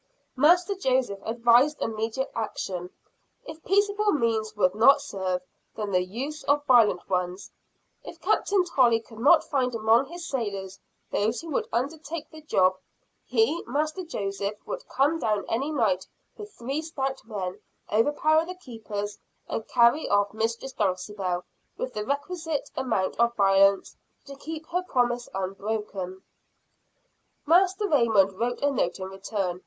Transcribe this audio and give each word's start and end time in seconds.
Master 0.35 0.73
Joseph 0.73 1.19
advised 1.23 1.79
immediate 1.79 2.31
action 2.33 2.89
if 3.45 3.63
peaceable 3.63 4.11
means 4.11 4.55
would 4.55 4.73
not 4.73 4.99
serve, 4.99 5.43
then 5.75 5.91
the 5.91 6.03
use 6.03 6.41
of 6.45 6.65
violent 6.65 7.07
ones. 7.07 7.51
If 8.03 8.19
Captain 8.19 8.63
Tolley 8.65 8.99
could 8.99 9.19
not 9.19 9.43
find 9.43 9.75
among 9.75 10.07
his 10.07 10.27
sailors 10.27 10.79
those 11.11 11.39
who 11.41 11.51
would 11.51 11.67
undertake 11.71 12.31
the 12.31 12.41
job, 12.41 12.77
he, 13.25 13.61
Master 13.67 14.03
Joseph, 14.03 14.55
would 14.65 14.87
come 14.87 15.19
down 15.19 15.45
any 15.47 15.69
night 15.69 16.07
with 16.35 16.51
three 16.51 16.81
stout 16.81 17.23
men, 17.23 17.59
overpower 17.91 18.43
the 18.43 18.55
keepers, 18.55 19.19
and 19.47 19.67
carry 19.67 20.09
off 20.09 20.33
Mistress 20.33 20.73
Dulcibel, 20.73 21.43
with 21.77 21.93
the 21.93 22.03
requisite 22.07 22.71
amount 22.75 23.19
of 23.19 23.35
violence 23.35 23.95
to 24.25 24.35
keep 24.35 24.65
her 24.69 24.81
promise 24.81 25.29
unbroken. 25.35 26.23
Master 27.45 27.87
Raymond 27.87 28.33
wrote 28.39 28.63
a 28.63 28.71
note 28.71 28.97
in 28.97 29.09
return. 29.09 29.59